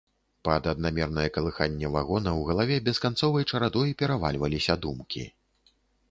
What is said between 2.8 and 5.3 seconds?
бесканцовай чарадой перавальваліся думкі.